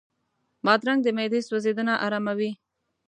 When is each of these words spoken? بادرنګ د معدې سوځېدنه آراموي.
بادرنګ 0.65 0.99
د 1.03 1.07
معدې 1.17 1.39
سوځېدنه 1.47 1.93
آراموي. 2.05 2.51